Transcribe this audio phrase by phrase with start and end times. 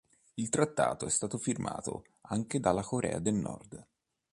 [0.33, 3.85] Il trattato è stato firmato anche dalla Corea del Nord.